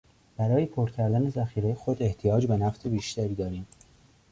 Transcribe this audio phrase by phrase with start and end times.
[0.37, 3.67] برای پر کردن ذخیرهی خود احتیاج به نفت بیشتر داریم.